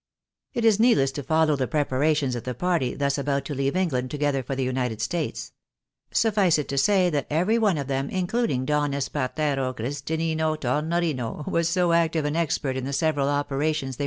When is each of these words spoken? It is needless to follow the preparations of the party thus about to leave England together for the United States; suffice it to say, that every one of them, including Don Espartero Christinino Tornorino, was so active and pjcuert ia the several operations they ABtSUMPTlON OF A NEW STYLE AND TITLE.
It 0.55 0.65
is 0.65 0.79
needless 0.79 1.11
to 1.11 1.21
follow 1.21 1.55
the 1.55 1.67
preparations 1.67 2.35
of 2.35 2.43
the 2.43 2.55
party 2.55 2.95
thus 2.95 3.19
about 3.19 3.45
to 3.45 3.53
leave 3.53 3.75
England 3.75 4.09
together 4.09 4.41
for 4.41 4.55
the 4.55 4.63
United 4.63 4.99
States; 4.99 5.51
suffice 6.11 6.57
it 6.57 6.67
to 6.69 6.77
say, 6.79 7.11
that 7.11 7.27
every 7.29 7.59
one 7.59 7.77
of 7.77 7.85
them, 7.85 8.09
including 8.09 8.65
Don 8.65 8.93
Espartero 8.95 9.71
Christinino 9.75 10.55
Tornorino, 10.59 11.45
was 11.45 11.69
so 11.69 11.91
active 11.91 12.25
and 12.25 12.35
pjcuert 12.35 12.73
ia 12.73 12.81
the 12.81 12.93
several 12.93 13.27
operations 13.27 13.27
they 13.27 13.29
ABtSUMPTlON 13.29 13.29
OF 13.29 13.29
A 13.29 13.57
NEW 13.75 13.81
STYLE 13.81 13.87
AND 13.89 13.93
TITLE. 13.93 13.97